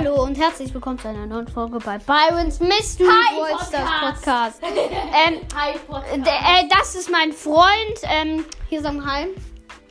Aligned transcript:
Hallo 0.00 0.22
und 0.22 0.38
herzlich 0.38 0.72
willkommen 0.72 0.96
zu 0.96 1.08
einer 1.08 1.26
neuen 1.26 1.48
Folge 1.48 1.80
bei 1.80 1.98
Byron's 1.98 2.60
Mystery 2.60 3.08
Worldstars 3.08 3.90
Podcast. 4.00 4.60
Podcast. 4.60 4.62
ähm, 5.26 5.40
Hi, 5.56 5.72
d- 5.72 5.78
Podcast. 5.88 6.20
äh, 6.24 6.68
das 6.68 6.94
ist 6.94 7.10
mein 7.10 7.32
Freund. 7.32 7.98
Ähm, 8.04 8.44
hier 8.68 8.80
sagen 8.80 9.04
Hi. 9.04 9.26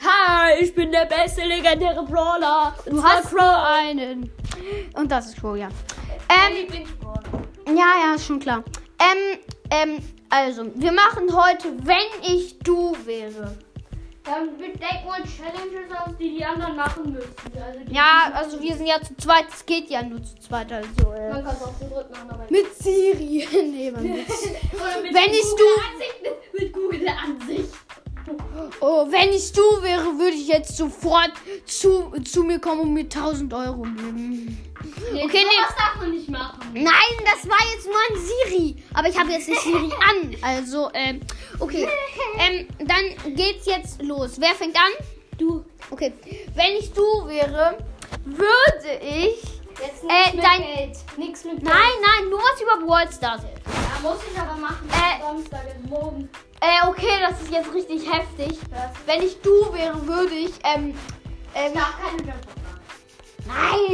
Hi, 0.02 0.64
ich 0.64 0.74
bin 0.74 0.94
der 0.94 1.08
beste 1.08 1.42
legendäre 1.42 2.06
Brawler. 2.06 2.74
Du 2.86 3.04
hast 3.04 3.34
nur 3.34 3.68
einen. 3.68 4.32
Und 4.96 5.12
das 5.12 5.28
ist 5.28 5.42
Crow, 5.42 5.58
ja. 5.58 5.68
Ähm, 6.30 6.86
ja, 7.76 7.94
ja, 8.06 8.16
ist 8.16 8.28
schon 8.28 8.40
klar. 8.40 8.64
Ähm, 9.00 9.40
ähm, 9.72 9.98
also, 10.30 10.68
wir 10.74 10.94
machen 10.94 11.36
heute, 11.36 11.74
wenn 11.86 12.24
ich 12.34 12.58
du 12.60 12.96
wäre. 13.04 13.58
Dann 14.28 14.58
denken 14.60 14.80
wir 14.80 15.24
Challenges 15.24 15.92
aus, 15.98 16.14
die 16.20 16.38
die 16.38 16.44
anderen 16.46 16.76
machen 16.76 17.14
müssen. 17.14 17.28
Also 17.56 17.80
Ja, 17.90 18.30
also 18.34 18.62
wir 18.62 18.76
sind 18.76 18.88
ja 18.88 19.02
zu 19.02 19.16
zweit. 19.16 19.46
Es 19.54 19.66
geht 19.66 19.90
ja 19.90 20.04
nur 20.04 20.22
zu 20.22 20.36
zweit, 20.40 20.72
also. 20.72 21.14
Äh, 21.14 21.30
Man 21.32 21.44
kann 21.46 21.56
es 21.56 21.62
auch 21.64 21.78
zu 21.80 21.86
dritt 21.86 22.12
machen, 22.12 22.30
aber 22.30 22.46
mit 22.50 22.66
Siri. 22.76 23.48
nee, 23.72 23.90
man 23.92 24.04
mit 24.04 24.12
Oder 24.74 25.02
mit 25.02 25.14
Wenn 25.14 25.34
ich 25.34 25.44
Google 25.44 25.78
Ansicht, 25.88 26.54
mit 26.54 26.74
Google 26.74 27.08
Ansicht. 27.08 27.74
Oh, 28.82 29.08
wenn 29.10 29.30
ich 29.30 29.54
du 29.54 29.62
wäre, 29.82 30.20
würde 30.20 30.36
ich 30.36 30.50
jetzt 30.50 30.76
sofort 30.76 31.32
zu, 31.66 32.12
zu 32.26 32.44
mir 32.44 32.60
kommen 32.60 32.82
und 32.82 32.94
mir 32.94 33.04
1000 33.06 33.54
Euro 33.54 33.84
geben. 33.84 34.58
Nee, 35.14 35.24
Okay, 35.24 35.44
nee. 35.44 35.56
sowas 35.56 35.76
darf 35.78 35.96
man 36.00 36.12
nicht 36.12 36.30
machen. 36.30 36.60
Nein, 36.74 37.18
das 37.26 37.50
war 37.50 37.58
jetzt 37.74 37.86
nur 37.86 37.96
ein 38.10 38.18
Siri. 38.26 38.84
Aber 38.94 39.08
ich 39.08 39.18
habe 39.18 39.32
jetzt 39.32 39.48
nicht 39.48 39.62
Siri 39.62 39.92
an. 40.10 40.36
Also, 40.42 40.90
ähm, 40.94 41.22
okay. 41.60 41.88
Ähm, 42.40 42.68
dann 42.80 43.36
geht's 43.36 43.66
jetzt 43.66 44.02
los. 44.04 44.40
Wer 44.40 44.54
fängt 44.54 44.76
an? 44.76 44.92
Du. 45.40 45.66
Okay. 45.90 46.14
Wenn 46.54 46.76
ich 46.78 46.92
du 46.94 47.02
wäre, 47.28 47.78
würde 48.26 48.94
ich. 49.02 49.42
Jetzt 49.80 50.04
Äh, 50.04 50.36
mit 50.36 50.44
dein- 50.46 50.62
Geld. 50.62 50.98
Nichts 51.18 51.44
mit 51.46 51.54
Geld. 51.56 51.64
Nein, 51.64 51.94
nein, 52.02 52.30
nur 52.30 52.40
was 52.40 52.62
über 52.62 52.88
Worldstars. 52.88 53.42
Ja, 53.44 54.00
muss 54.10 54.20
ich 54.32 54.40
aber 54.40 54.56
machen. 54.56 54.88
Äh. 54.92 55.22
Samstag 55.22 55.64
ist 55.68 55.90
morgen. 55.90 56.30
Äh, 56.62 56.88
okay, 56.88 57.20
das 57.22 57.42
ist 57.42 57.52
jetzt 57.52 57.74
richtig 57.74 58.12
heftig. 58.12 58.60
Das 58.72 58.92
Wenn 59.08 59.24
ich 59.24 59.40
du 59.42 59.74
wäre, 59.74 60.06
würde 60.08 60.34
ich, 60.36 60.52
ähm, 60.64 60.96
ähm, 61.56 61.74
darf 61.74 61.94
keine 62.02 62.18
Jumper 62.20 62.57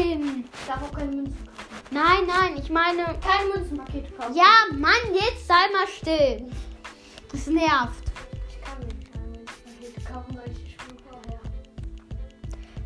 nein. 0.09 0.44
Ich 0.54 0.68
darf 0.68 0.82
auch 0.84 0.96
keine 0.98 1.12
Münzen 1.12 1.46
kaufen. 1.48 1.73
Nein, 1.92 2.26
nein, 2.28 2.58
ich 2.62 2.70
meine, 2.70 3.04
Keine 3.06 3.54
Münzenpakete 3.56 4.12
kaufen. 4.14 4.36
Ja, 4.36 4.66
Mann, 4.76 4.94
jetzt 5.14 5.48
sei 5.48 5.54
mal 5.72 5.88
still. 5.88 6.52
Das 7.32 7.48
nervt. 7.48 8.04
Ich 8.50 8.62
kann 8.62 8.80
nicht 8.88 9.12
keine 9.12 9.28
Münzenpakete 9.28 10.02
kaufen, 10.12 10.38
weil 10.38 10.52
ich 10.52 10.64
die 10.64 10.76
schon 10.80 10.98
vorher. 11.08 11.40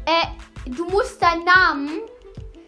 Äh, 0.06 0.70
du 0.72 0.86
musst 0.86 1.22
deinen 1.22 1.44
Namen, 1.46 1.90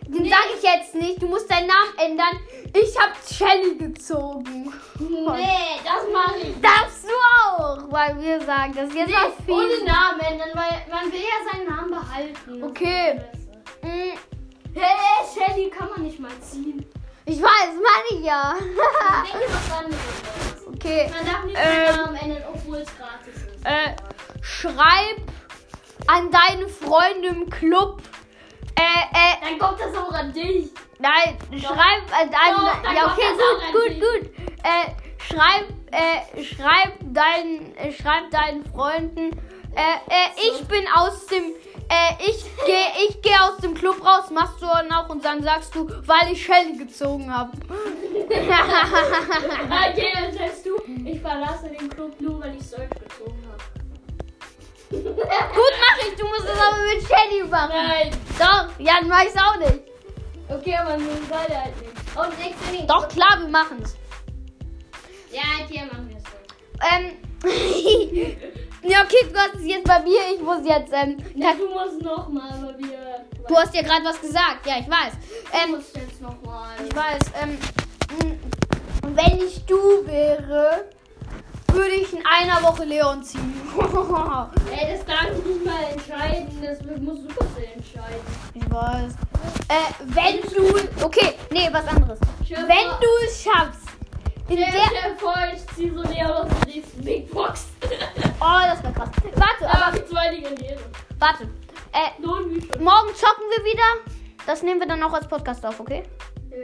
den 0.07 0.23
Nee. 0.23 0.29
sage 0.29 0.47
ich 0.57 0.63
jetzt 0.63 0.95
nicht, 0.95 1.21
du 1.21 1.27
musst 1.27 1.49
deinen 1.51 1.67
Namen 1.67 1.97
ändern. 1.97 2.39
Ich 2.73 2.97
hab 2.99 3.15
Shelly 3.27 3.75
gezogen. 3.77 4.73
Nee, 4.99 5.79
das 5.83 6.03
mache 6.13 6.39
ich. 6.41 6.61
Darfst 6.61 7.03
du 7.05 7.09
auch, 7.53 7.91
weil 7.91 8.19
wir 8.21 8.39
sagen, 8.41 8.73
das 8.75 8.93
jetzt 8.93 9.07
Nee, 9.09 9.53
ohne 9.53 9.67
viel. 9.69 9.85
Namen 9.85 10.19
ändern, 10.21 10.49
weil 10.53 10.85
man 10.91 11.11
will 11.11 11.19
ja 11.19 11.51
seinen 11.51 11.67
Namen 11.67 11.91
behalten. 11.91 12.63
Okay. 12.63 13.21
Mm, 13.81 14.17
Hey, 14.79 15.25
Shelly 15.33 15.69
kann 15.69 15.89
man 15.89 16.03
nicht 16.03 16.19
mal 16.19 16.31
ziehen. 16.41 16.85
Ich 17.25 17.41
weiß, 17.41 17.69
meine 17.75 18.19
ich 18.19 18.25
ja. 18.25 18.55
Ich 18.57 19.31
denke, 19.31 19.47
was 19.53 19.77
anderes. 19.77 20.67
okay. 20.73 21.11
Man 21.13 21.25
darf 21.25 21.43
nicht 21.43 21.57
Ähm. 21.61 21.95
Namen 21.95 22.15
ändern, 22.15 22.43
obwohl 22.53 22.77
es 22.77 22.87
gratis 22.97 23.35
ist. 23.35 23.65
Äh, 23.65 23.95
schreib 24.41 25.17
an 26.07 26.31
deine 26.31 26.67
Freunde 26.69 27.27
im 27.27 27.49
Club. 27.49 28.01
Äh, 28.75 28.81
äh, 28.81 29.49
Dann 29.49 29.59
kommt 29.59 29.79
das 29.81 29.95
auch 29.95 30.11
an 30.13 30.31
dich. 30.33 30.69
Nein, 30.99 31.37
schreib 31.61 32.03
an 32.11 32.31
deinen. 32.31 32.55
Doch, 32.55 32.93
ja, 32.93 33.13
okay, 33.13 33.27
gut, 33.33 33.73
gut, 33.73 33.89
dich. 33.89 33.99
gut. 33.99 34.49
Äh, 34.63 34.91
schreib, 35.27 35.67
äh, 35.91 36.43
schreib 36.43 36.93
deinen, 37.01 37.75
äh, 37.77 37.91
schreib 37.91 38.31
deinen 38.31 38.65
Freunden. 38.65 39.31
Äh, 39.75 39.81
äh, 40.09 40.51
ich 40.51 40.67
bin 40.67 40.85
aus 40.95 41.25
dem, 41.27 41.53
äh, 41.89 42.13
ich 42.29 42.43
gehe, 42.65 43.07
ich 43.09 43.21
gehe 43.21 43.41
aus 43.41 43.57
dem 43.57 43.73
Club 43.73 44.05
raus, 44.05 44.29
machst 44.31 44.61
du 44.61 44.67
auch 44.67 45.09
und 45.09 45.25
dann 45.25 45.41
sagst 45.43 45.73
du, 45.73 45.89
weil 46.05 46.31
ich 46.31 46.43
Shelly 46.45 46.77
gezogen 46.77 47.33
habe. 47.33 47.51
Okay, 49.89 50.11
dann 50.13 50.33
sagst 50.33 50.65
du, 50.65 50.77
ich 51.05 51.19
verlasse 51.19 51.69
den 51.69 51.89
Club 51.89 52.19
nur, 52.21 52.39
weil 52.39 52.55
ich 52.55 52.67
Search 52.67 52.89
gezogen 52.89 53.43
habe. 53.49 53.63
gut 54.89 55.73
mach 55.79 56.07
ich, 56.07 56.15
du 56.15 56.27
musst 56.27 56.45
es 56.45 56.59
aber 56.59 56.77
mit 56.85 57.01
Shelly 57.05 57.43
machen. 57.47 57.73
Nein. 57.73 58.11
Doch, 58.37 58.69
ja, 58.79 58.99
dann 58.99 59.09
mach 59.09 59.23
ich's 59.23 59.35
auch 59.37 59.57
nicht. 59.57 59.79
Okay, 60.47 60.75
aber 60.75 60.97
nun 60.97 61.27
beide 61.29 61.61
halt 61.61 61.75
nicht. 61.81 61.93
Und 62.15 62.39
nächste 62.39 62.71
nicht. 62.71 62.89
Doch, 62.89 63.07
klar, 63.07 63.39
wir 63.39 63.47
machen's. 63.47 63.95
Ja, 65.31 65.65
hier 65.67 65.85
machen 65.85 66.09
wir 66.09 66.17
es 66.17 66.23
so. 66.23 66.29
Ähm, 66.91 68.68
ja, 68.83 69.03
okay, 69.03 69.31
Gott 69.33 69.53
ist 69.59 69.65
jetzt 69.67 69.85
bei 69.85 69.99
mir, 70.01 70.19
ich 70.35 70.41
muss 70.41 70.59
jetzt, 70.65 70.91
ähm, 70.93 71.17
Ja, 71.35 71.53
du 71.53 71.67
musst 71.69 72.01
nochmal, 72.01 72.49
aber 72.51 72.77
wir. 72.77 73.25
Du 73.47 73.55
hast 73.55 73.73
ja 73.73 73.81
gerade 73.81 74.03
was 74.05 74.19
gesagt. 74.21 74.65
Ja, 74.65 74.75
ich 74.79 74.89
weiß. 74.89 75.13
Du 75.51 75.57
Ähm, 75.57 75.71
musst 75.75 75.95
jetzt 75.95 76.21
nochmal. 76.21 76.69
ich 76.87 76.95
weiß. 76.95 77.19
Ähm, 77.41 77.57
mh, 78.17 78.35
wenn 79.15 79.39
ich 79.41 79.65
du 79.65 79.77
wäre, 80.05 80.85
würde 81.71 81.91
ich 81.95 82.13
in 82.13 82.23
einer 82.25 82.61
Woche 82.63 82.83
Leon 82.85 83.23
ziehen. 83.23 83.53
Ey, 84.71 84.95
das 84.97 85.05
darf 85.05 85.27
ich 85.37 85.45
nicht 85.45 85.65
mal 85.65 85.83
entscheiden. 85.91 86.47
Das 86.61 86.79
muss 87.01 87.19
Supercell 87.21 87.69
entscheiden. 87.75 88.21
ich 88.53 88.69
weiß. 88.71 89.13
Äh, 89.69 89.93
wenn 90.05 90.41
du. 90.53 91.03
Okay, 91.05 91.33
nee, 91.51 91.69
was 91.71 91.87
anderes. 91.87 92.19
Wenn 92.47 92.65
du 92.67 93.07
es 93.27 93.43
schaffst. 93.43 93.88
In 94.49 94.55
der. 94.57 94.65
dir 94.71 95.15
vor, 95.19 95.35
ich 95.53 95.61
zieh 95.75 95.89
so 95.89 96.01
näher 96.03 96.35
aus 96.39 96.47
der 96.47 96.73
nächsten 96.73 97.03
Big 97.03 97.31
Box. 97.31 97.67
Oh, 98.39 98.59
das 98.65 98.81
wäre 98.81 98.93
krass. 98.93 99.09
Warte, 99.35 99.69
aber. 99.69 99.85
Aber 99.87 100.05
zwei 100.07 100.31
legendäre. 100.33 100.79
Warte. 101.19 101.43
Äh, 101.91 102.21
morgen 102.21 103.09
zocken 103.15 103.45
wir 103.55 103.63
wieder. 103.63 104.11
Das 104.47 104.63
nehmen 104.63 104.79
wir 104.79 104.87
dann 104.87 105.03
auch 105.03 105.13
als 105.13 105.27
Podcast 105.27 105.63
auf, 105.65 105.79
okay? 105.79 106.03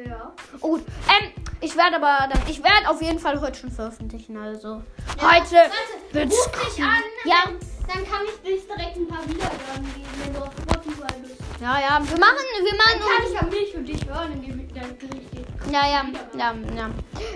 Ja. 0.07 0.33
Oh, 0.61 0.69
gut. 0.69 0.83
Ähm, 1.07 1.31
ich 1.61 1.75
werde 1.77 1.97
aber 1.97 2.27
dann. 2.33 2.41
Ich 2.47 2.63
werde 2.63 2.89
auf 2.89 3.01
jeden 3.01 3.19
Fall 3.19 3.39
heute 3.39 3.59
schon 3.59 3.71
veröffentlichen, 3.71 4.35
also. 4.37 4.81
Ja, 5.21 5.35
Heute 5.35 5.55
warte, 5.55 5.71
wird's 6.11 6.35
Ruf 6.35 6.51
dich 6.75 6.83
an. 6.83 6.89
Ja. 7.25 7.35
Dann, 7.45 7.59
dann 7.87 8.03
kann 8.09 8.21
ich 8.25 8.41
dich 8.41 8.65
direkt 8.67 8.97
ein 8.97 9.07
paar 9.07 9.23
Wiedergaben 9.27 9.85
geben, 9.93 10.09
wenn 10.23 10.33
du 10.33 10.39
auf 10.41 10.53
Spotify 10.53 11.19
bist. 11.21 11.35
Ja, 11.61 11.79
ja, 11.79 12.01
wir 12.01 12.19
machen, 12.19 12.45
wir 12.61 12.71
Dann 12.71 12.77
machen. 12.77 12.99
kann 12.99 13.27
ich 13.27 13.33
ja 13.33 13.43
mich 13.43 13.75
und 13.77 13.85
dich 13.85 14.05
hören, 14.09 14.31
indem 14.33 14.59
ich 14.65 14.73
dann 14.73 14.97
die. 14.99 15.44
Ja, 15.71 15.87
ja, 15.87 16.05
ja, 16.37 16.53
ja. 16.75 16.89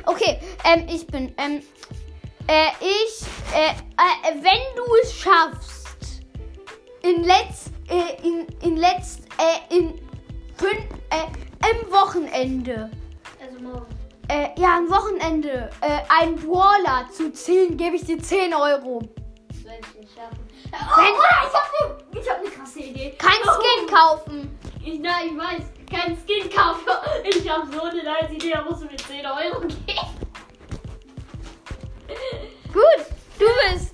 Okay, 0.06 0.40
ähm, 0.64 0.86
ich 0.88 1.06
bin, 1.08 1.34
ähm, 1.38 1.62
äh, 2.48 2.68
ich, 2.80 3.26
äh, 3.54 3.70
äh, 3.72 4.36
wenn 4.36 4.76
du 4.76 4.84
es 5.04 5.14
schaffst, 5.14 6.22
in 7.02 7.24
letzt, 7.24 7.72
äh, 7.90 8.28
in, 8.28 8.48
in 8.62 8.78
letzt, 8.78 9.22
äh, 9.38 9.76
in 9.76 9.96
fünf, 10.56 10.86
äh, 11.10 11.72
im 11.72 11.92
Wochenende, 11.92 12.90
Also 13.42 13.60
morgen. 13.62 13.86
äh, 14.28 14.50
ja, 14.60 14.78
am 14.78 14.90
Wochenende, 14.90 15.70
äh, 15.82 16.00
einen 16.10 16.36
Brawler 16.36 17.08
zu 17.12 17.32
ziehen, 17.32 17.78
gebe 17.78 17.96
ich 17.96 18.06
dir 18.06 18.22
10 18.22 18.54
Euro. 18.54 19.02
Das 19.48 19.64
werde 19.64 19.80
ich 19.94 20.00
nicht 20.02 20.14
schaffen. 20.16 20.48
Oh, 20.72 20.98
Wenn- 20.98 21.14
oder 21.14 21.48
ich 21.48 21.54
habe 21.56 21.98
ne, 22.14 22.22
ich 22.22 22.30
hab 22.30 22.44
ne 22.44 22.50
krasse 22.52 22.80
Idee. 22.80 23.16
Kein 23.18 23.32
Oh. 23.44 23.50
Skin 23.52 23.88
kaufen. 23.96 24.60
Ich, 24.86 25.00
nein, 25.00 25.30
ich 25.32 25.38
weiß. 25.38 25.66
Kein 25.90 26.18
Skin 26.18 26.50
kaufen. 26.50 26.84
Ich 27.24 27.50
habe 27.50 27.68
so 27.72 27.82
eine 27.84 28.04
nice 28.04 28.32
Idee, 28.32 28.52
da 28.52 28.62
musst 28.64 28.82
du 28.82 28.86
mir 28.86 28.98
10 28.98 29.26
Euro 29.26 29.62
geben. 29.62 29.78
Gut, 32.74 33.06
du 33.40 33.46
bist. 33.72 33.94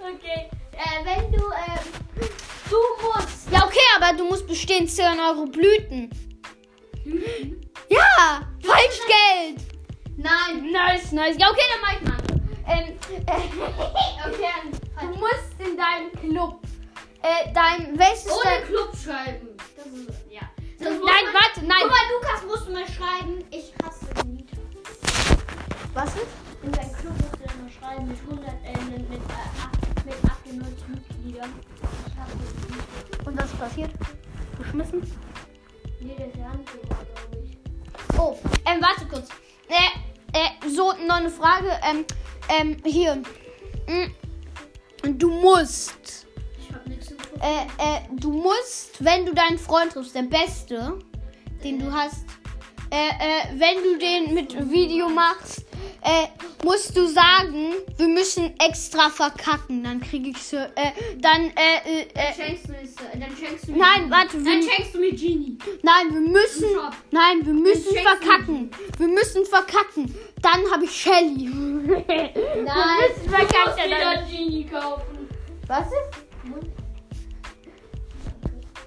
Okay. 0.00 0.48
Äh, 0.72 1.04
wenn 1.04 1.32
du, 1.32 1.38
ähm, 1.46 2.28
du 2.70 2.76
musst. 3.02 3.50
Ja, 3.50 3.64
okay, 3.64 3.78
aber 3.96 4.16
du 4.16 4.24
musst 4.24 4.46
bestehen 4.46 4.88
10 4.88 5.20
Euro 5.20 5.46
Blüten. 5.46 6.10
Ja, 7.88 8.42
Falschgeld. 8.62 9.60
Nein. 10.16 10.72
Nice, 10.72 11.12
nice. 11.12 11.36
Ja, 11.38 11.50
okay, 11.50 11.62
dann 11.70 11.80
mach 11.82 11.92
ich 12.00 12.08
mal. 12.08 12.16
Ähm, 12.68 12.98
äh, 13.26 13.32
Okay, 14.26 14.52
du 14.72 14.78
dann. 15.00 15.10
musst 15.10 15.54
in 15.60 15.76
deinen 15.76 16.10
Club. 16.32 16.60
Äh, 17.22 17.52
dein, 17.52 17.96
welches 17.98 18.26
Ohne 18.30 18.42
dein... 18.44 18.64
Club 18.66 18.90
schreiben. 18.96 19.48
Das 19.76 19.86
ist, 19.86 20.25
Nein, 20.90 21.24
warte, 21.32 21.64
nein. 21.66 21.78
Guck 21.82 21.90
mal, 21.90 22.06
Lukas, 22.14 22.46
musst 22.46 22.68
du 22.68 22.72
mal 22.72 22.86
schreiben. 22.86 23.44
Ich 23.50 23.72
hasse 23.82 24.06
Nita. 24.26 24.56
Was 25.94 26.14
ist? 26.14 26.26
In 26.62 26.72
deinem 26.72 26.92
Club 26.92 27.12
musst 27.20 27.34
du 27.34 27.46
dann 27.46 27.62
mal 27.62 27.70
schreiben 27.70 28.08
mit 28.08 28.18
100, 28.20 28.48
äh, 28.48 28.90
mit, 28.90 29.10
mit, 29.10 29.20
äh, 29.20 30.04
mit 30.04 30.30
98 30.30 30.88
Mitgliedern. 30.88 31.52
Ich 32.06 32.16
hasse 32.16 32.36
Nita. 32.36 33.30
Und 33.30 33.38
was 33.38 33.44
ist 33.46 33.58
passiert? 33.58 33.90
Geschmissen? 34.58 35.12
Nee, 36.00 36.14
der 36.18 36.28
ist 36.28 36.36
ja 36.36 36.50
glaube 36.50 37.44
ich. 37.44 38.18
Oh, 38.18 38.36
ähm, 38.66 38.80
warte 38.80 39.06
kurz. 39.06 39.28
Äh, 39.68 40.38
äh, 40.38 40.68
so, 40.70 40.92
noch 41.06 41.16
eine 41.16 41.30
Frage. 41.30 41.70
Ähm, 41.82 42.04
ähm, 42.48 42.76
hier. 42.84 43.16
Mm, 43.88 44.12
Du 45.18 45.30
musst. 45.30 46.25
Äh, 47.42 47.64
äh, 47.82 48.00
du 48.12 48.32
musst, 48.32 49.02
wenn 49.04 49.26
du 49.26 49.34
deinen 49.34 49.58
Freund 49.58 49.92
triffst, 49.92 50.14
der 50.14 50.22
Beste, 50.22 50.98
den 51.62 51.78
du 51.78 51.92
hast. 51.92 52.24
Äh, 52.90 53.08
äh, 53.08 53.58
wenn 53.58 53.82
du 53.82 53.98
den 53.98 54.32
mit 54.34 54.70
Video 54.70 55.08
machst, 55.08 55.64
äh, 56.02 56.28
musst 56.64 56.96
du 56.96 57.06
sagen, 57.08 57.72
wir 57.98 58.06
müssen 58.08 58.54
extra 58.60 59.10
verkacken. 59.10 59.82
Dann 59.82 60.00
kriege 60.00 60.30
ich 60.30 60.38
so, 60.42 60.56
äh, 60.56 60.68
dann, 61.18 61.46
äh, 61.56 62.02
äh, 62.02 62.06
Dann 62.14 62.24
äh, 62.24 62.34
schenkst 62.34 62.68
du 62.68 62.72
es. 62.82 62.94
Dann 62.94 63.36
schenkst 63.36 63.66
du 63.68 63.72
mir 63.72 63.78
Nein, 63.78 64.10
warte, 64.10 64.36
Dann 64.36 64.44
wir- 64.44 64.62
schenkst 64.70 64.94
du 64.94 64.98
mir 65.00 65.10
Genie. 65.10 65.58
nein, 65.82 66.06
wir 66.14 66.20
müssen, 66.20 66.64
Im 66.70 66.74
Shop. 66.76 66.92
nein, 67.10 67.44
wir 67.44 67.54
müssen 67.54 67.82
schenkst 67.92 67.98
du 67.98 68.26
verkacken. 68.26 68.70
Wir 68.98 69.08
müssen 69.08 69.44
verkacken. 69.46 70.14
Dann 70.40 70.70
habe 70.72 70.84
ich 70.84 70.92
Shelly. 70.92 71.46
Nein, 71.48 71.96
müssen 71.96 73.30
verkacken, 73.30 73.82
dir 73.84 73.90
dann- 73.90 74.14
dann 74.14 74.30
Genie 74.30 74.64
kaufen. 74.64 75.28
Was 75.66 75.86
ist? 75.88 76.25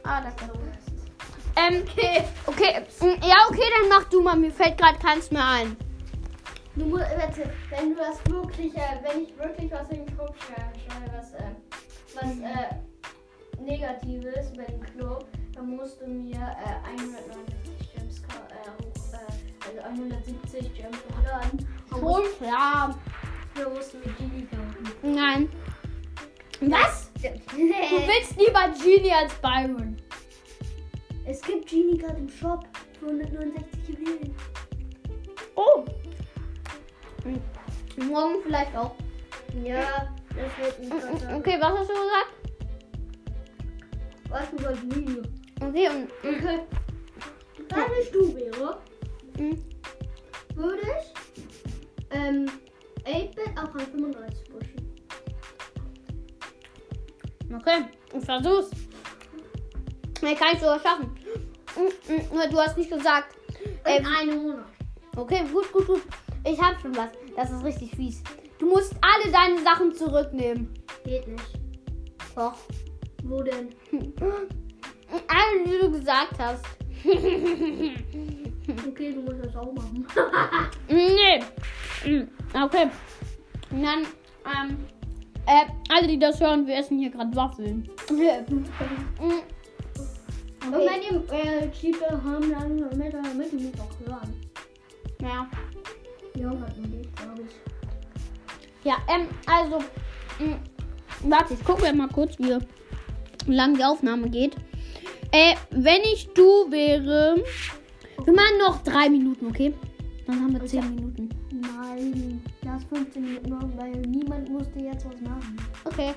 Ah, 0.09 0.21
danke. 0.21 0.59
Ähm, 1.55 1.83
okay. 1.83 2.23
Okay, 2.47 2.81
mm, 3.01 3.21
ja, 3.27 3.35
okay, 3.47 3.61
dann 3.79 3.89
mach 3.89 4.09
du 4.09 4.21
mal. 4.21 4.35
Mir 4.35 4.51
fällt 4.51 4.75
gerade 4.77 4.97
keins 4.97 5.29
mehr 5.29 5.45
ein. 5.45 5.77
Du 6.75 6.85
musst, 6.85 7.05
warte, 7.15 7.51
wenn 7.69 7.89
du 7.91 7.95
das 7.95 8.17
wirklich, 8.27 8.75
äh, 8.75 8.97
wenn 9.03 9.23
ich 9.23 9.37
wirklich 9.37 9.71
was 9.71 9.87
in 9.89 10.05
den 10.05 10.15
Club 10.15 10.33
schreibe, 10.39 11.11
was, 11.15 11.33
äh, 11.33 11.51
was, 12.15 12.39
äh, 12.39 13.61
Negatives 13.61 14.51
über 14.51 14.63
den 14.63 14.81
Club, 14.81 15.27
dann 15.53 15.75
musst 15.75 16.01
du 16.01 16.07
mir, 16.07 16.37
äh, 16.37 16.89
169 16.89 17.93
Gems, 17.93 18.21
äh, 18.29 18.83
hoch, 18.83 19.13
äh, 19.13 19.67
also 19.67 19.81
170 19.89 20.73
Gems 20.73 20.97
hochladen. 21.07 21.67
Schon 21.89 22.23
klar. 22.39 22.97
dann 23.53 23.73
musst 23.73 23.93
du 23.93 23.97
mir 23.97 24.13
Genie 24.13 24.47
kaufen. 24.47 25.15
Nein. 25.15 25.49
Was? 26.61 27.11
Du 27.21 27.27
willst 27.27 28.35
lieber 28.37 28.69
Genie 28.81 29.13
als 29.13 29.33
Byron. 29.35 29.98
Gibt 31.41 31.69
Genie 31.69 31.97
gerade 31.97 32.17
im 32.17 32.29
Shop 32.29 32.65
für 32.99 33.05
169 33.05 33.89
Juwelen. 33.89 34.35
Oh. 35.55 35.85
Hm. 37.23 38.09
Morgen 38.09 38.41
vielleicht 38.43 38.75
auch. 38.75 38.95
Ja, 39.63 40.11
das 40.29 40.65
wird 40.65 40.79
nicht 40.79 40.91
Mm, 40.91 40.95
mm, 40.95 41.11
besser. 41.11 41.37
Okay, 41.37 41.57
was 41.59 41.79
hast 41.79 41.89
du 41.89 41.93
gesagt? 41.93 42.33
Was 44.29 44.51
über 44.53 44.73
Genie? 44.73 45.21
Okay, 45.61 45.89
und. 45.89 46.11
Okay. 46.23 46.59
Wenn 47.69 48.01
ich 48.01 48.11
du 48.11 48.35
wäre, 48.35 48.81
mm, 49.37 49.57
würde 50.55 50.81
ich 50.81 51.13
ähm, 52.09 52.47
8-Bit 53.05 53.57
auf 53.57 53.75
Rang 53.75 53.87
35 53.87 54.43
pushen. 54.49 54.79
Okay, 57.55 57.85
ich 58.17 58.25
versuch's. 58.25 58.71
Nee, 60.21 60.35
kann 60.35 60.53
ich 60.53 60.59
sogar 60.59 60.79
schaffen. 60.79 61.18
Mm, 61.79 62.11
mm, 62.13 62.33
nur 62.33 62.47
Du 62.47 62.57
hast 62.59 62.77
nicht 62.77 62.89
gesagt. 62.91 63.35
In 63.63 63.71
Ähm, 63.85 64.05
einem 64.17 64.41
Monat. 64.43 64.65
okay, 65.15 65.43
gut, 65.51 65.71
gut, 65.71 65.87
gut. 65.87 66.01
Ich 66.45 66.59
hab 66.61 66.79
schon 66.81 66.95
was. 66.95 67.09
Das 67.35 67.51
ist 67.51 67.63
richtig 67.63 67.95
fies. 67.95 68.21
Du 68.59 68.67
musst 68.67 68.93
alle 69.01 69.31
deine 69.31 69.61
Sachen 69.63 69.93
zurücknehmen. 69.93 70.73
Geht 71.05 71.27
nicht. 71.27 71.59
Doch. 72.35 72.55
Wo 73.23 73.41
denn? 73.41 73.69
Alle, 75.27 75.63
die 75.65 75.77
du 75.79 75.91
gesagt 75.91 76.37
hast. 76.39 76.65
Okay, 78.87 79.13
du 79.13 79.21
musst 79.21 79.43
das 79.43 79.55
auch 79.55 79.73
machen. 79.73 80.05
nee. 80.89 81.39
Okay. 82.53 82.87
Und 83.71 83.81
dann, 83.83 84.01
ähm, 84.45 84.77
äh, 85.47 85.65
alle, 85.91 86.07
die 86.07 86.19
das 86.19 86.39
hören, 86.39 86.67
wir 86.67 86.75
essen 86.77 86.99
hier 86.99 87.09
gerade 87.09 87.35
Waffeln. 87.35 87.89
Und 90.65 90.73
wenn 90.73 91.01
ihr 91.01 91.33
äh, 91.33 91.71
Cheater 91.71 92.21
haben, 92.23 92.49
dann 92.51 92.89
damit, 92.89 93.13
damit 93.13 93.53
ihr 93.53 93.59
mich 93.59 93.73
auch 93.79 94.07
hören. 94.07 94.33
Ja. 95.21 95.49
Ja, 96.35 96.49
hat 96.49 96.77
man 96.77 96.89
nicht, 96.91 97.15
glaube 97.15 97.41
ich. 97.41 98.85
Ja, 98.85 98.97
ähm, 99.07 99.27
also, 99.45 99.79
mh, 100.39 100.57
warte, 101.23 101.53
ich 101.53 101.63
gucke 101.63 101.91
mal 101.93 102.07
kurz, 102.07 102.37
wie 102.39 102.57
lang 103.51 103.75
die 103.75 103.83
Aufnahme 103.83 104.29
geht. 104.29 104.55
Äh, 105.31 105.55
wenn 105.71 106.01
ich 106.13 106.29
du 106.33 106.71
wäre, 106.71 107.43
wir 108.23 108.33
machen 108.33 108.57
noch 108.59 108.81
drei 108.83 109.09
Minuten, 109.09 109.47
okay? 109.47 109.73
Dann 110.25 110.41
haben 110.41 110.53
wir 110.53 110.65
zehn 110.65 110.95
Minuten. 110.95 111.29
Nein, 111.51 112.41
lass 112.63 112.83
15 112.85 113.21
Minuten 113.21 113.77
weil 113.77 113.91
niemand 114.01 114.49
musste 114.49 114.79
jetzt 114.79 115.05
was 115.05 115.19
machen. 115.21 115.57
Okay. 115.85 116.13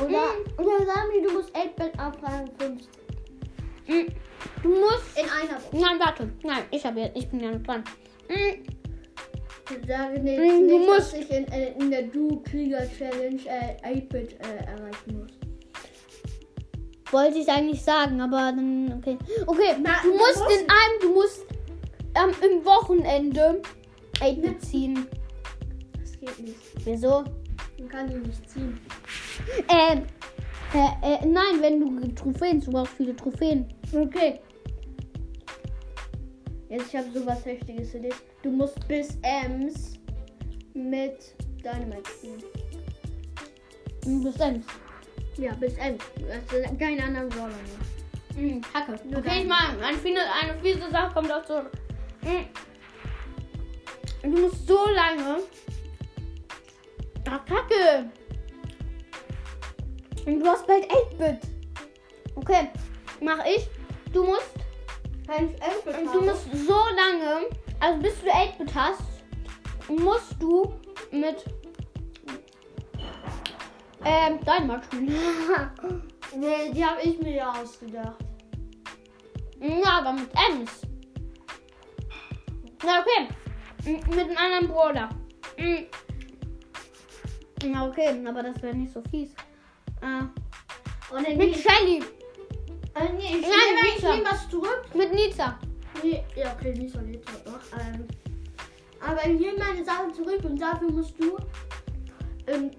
Oder, 0.00 0.34
oder 0.58 0.86
sagen 0.86 1.08
wir, 1.12 1.22
du 1.22 1.32
musst 1.32 1.54
8-Bit 1.54 1.98
auf 1.98 2.22
Rang 2.22 2.50
50. 2.58 2.88
Mm, 2.88 3.05
Du 3.86 4.68
musst. 4.68 5.16
In 5.16 5.24
einer. 5.24 5.60
Nein, 5.72 5.98
warte. 6.00 6.30
Nein, 6.42 6.64
ich 6.70 6.84
habe 6.84 7.00
jetzt, 7.00 7.16
ich 7.16 7.28
bin 7.28 7.40
ja 7.40 7.50
noch 7.52 7.62
dran. 7.62 7.84
Ich 8.28 9.86
sage 9.88 10.20
nicht, 10.20 10.38
Mm, 10.38 10.68
du 10.68 10.78
nicht 10.78 10.86
musst- 10.88 11.12
dass 11.12 11.20
ich 11.20 11.30
in, 11.30 11.48
äh, 11.48 11.72
in 11.78 11.90
der 11.90 12.02
Du-Krieger-Challenge 12.02 13.40
äh, 13.46 13.76
8-Bit 13.84 14.32
äh, 14.40 14.64
erreichen 14.66 15.18
muss. 15.20 15.30
Wollte 17.12 17.38
ich 17.38 17.48
eigentlich 17.48 17.82
sagen, 17.82 18.20
aber 18.20 18.36
dann, 18.52 18.92
okay. 18.98 19.16
Okay, 19.46 19.74
Na, 19.82 19.90
du 20.02 20.10
musst 20.16 20.38
muss- 20.38 20.52
in 20.52 20.60
einem, 20.68 21.00
du 21.00 21.12
musst 21.14 21.44
ähm, 22.14 22.30
im 22.50 22.64
Wochenende 22.64 23.62
8 24.20 24.60
ziehen. 24.64 25.06
Das 26.00 26.12
geht 26.18 26.38
nicht. 26.40 26.56
Wieso? 26.84 27.24
Man 27.78 27.88
kann 27.88 28.08
die 28.08 28.14
nicht 28.16 28.48
ziehen. 28.50 28.80
Ähm, 29.68 30.02
äh, 30.74 31.14
äh, 31.14 31.26
nein, 31.26 31.60
wenn 31.60 31.80
du 31.80 32.08
Trophäen, 32.14 32.60
du 32.60 32.70
brauchst 32.72 32.94
viele 32.94 33.14
Trophäen. 33.14 33.66
Okay. 33.92 34.40
Jetzt 36.68 36.88
ich 36.88 36.96
habe 36.96 37.08
sowas 37.12 37.44
Heftiges 37.44 37.90
für 37.92 38.00
dich. 38.00 38.14
Du 38.42 38.50
musst 38.50 38.86
bis 38.88 39.16
Ems 39.22 39.94
mit 40.74 41.34
Dynamite 41.64 42.10
spielen. 42.10 42.42
Du 44.02 44.22
bist 44.24 44.40
eins. 44.40 44.66
Ja, 45.36 45.52
bis 45.54 45.74
Ems. 45.78 46.02
Also 46.52 46.76
keine 46.76 47.04
anderen 47.04 47.28
Brawler 47.28 47.48
mehr. 47.48 48.42
Mhm, 48.42 48.60
Kacke. 48.60 48.98
Nur 49.08 49.18
Okay, 49.20 49.28
dein- 49.28 49.42
ich 49.42 49.48
mal, 49.48 49.80
ein 49.82 49.96
fiese, 49.96 50.20
eine 50.42 50.58
fiese 50.60 50.90
Sache 50.90 51.14
kommt 51.14 51.32
auch 51.32 51.44
zurück. 51.44 51.70
Mhm. 52.22 52.46
Du 54.34 54.40
musst 54.42 54.66
so 54.66 54.78
lange. 54.94 55.40
Ach, 57.30 57.44
Kacke. 57.44 58.10
Und 60.26 60.40
du 60.40 60.46
hast 60.46 60.66
bald 60.66 60.84
8-Bit. 60.90 61.38
Okay, 62.34 62.68
mach 63.20 63.44
ich. 63.46 63.68
Du 64.16 64.24
musst. 64.24 64.50
Wenn 65.26 65.50
ich 65.50 65.60
Ems 65.60 65.98
Und 65.98 66.14
du 66.14 66.20
musst 66.22 66.46
so 66.66 66.72
lange, 66.72 67.50
also 67.80 68.00
bis 68.00 68.18
du 68.22 68.30
8-Bit 68.30 68.74
hast, 68.74 69.02
musst 69.88 70.40
du 70.40 70.74
mit 71.10 71.44
ähm, 74.04 74.38
spielen. 74.84 75.14
Nee, 76.34 76.70
die 76.72 76.84
habe 76.84 77.00
ich 77.02 77.18
mir 77.18 77.34
ja 77.34 77.52
ausgedacht. 77.52 78.16
ja, 79.60 79.98
aber 79.98 80.12
mit 80.14 80.30
Ems. 80.48 80.80
Na, 82.84 83.00
okay. 83.00 83.28
Mit 83.84 84.18
einem 84.18 84.36
anderen 84.36 84.68
Bruder. 84.68 85.08
Na, 87.64 87.86
okay, 87.86 88.26
aber 88.26 88.42
das 88.42 88.62
wäre 88.62 88.74
nicht 88.74 88.92
so 88.92 89.02
fies. 89.10 89.34
Äh, 90.00 91.34
mit 91.36 91.56
Shelly. 91.56 92.02
Äh, 92.98 93.12
nee, 93.16 93.22
ich 93.36 93.42
Nein, 93.42 93.50
nehme 93.74 93.88
ich 93.88 93.94
Lisa. 93.96 94.14
nehm 94.14 94.24
was 94.30 94.48
zurück. 94.48 94.84
Mit 94.94 95.12
Nita. 95.14 95.58
Nee, 96.02 96.22
ja, 96.36 96.54
okay, 96.58 96.74
so 96.88 96.98
lebt 97.00 97.28
halt 97.30 97.46
noch. 97.46 97.60
Ähm, 97.80 98.06
aber 99.00 99.26
ich 99.26 99.38
nehme 99.40 99.58
meine 99.58 99.84
Sachen 99.84 100.12
zurück 100.14 100.40
und 100.44 100.60
dafür 100.60 100.90
musst 100.90 101.14
du 101.20 101.36
ähm, 102.46 102.70